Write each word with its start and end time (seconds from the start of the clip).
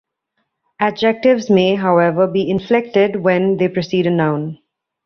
Adjectives 0.79 1.47
may, 1.51 1.75
however, 1.75 2.25
be 2.25 2.49
inflected 2.49 3.17
when 3.17 3.57
they 3.57 3.67
precede 3.69 4.07
a 4.07 4.09
noun. 4.09 4.57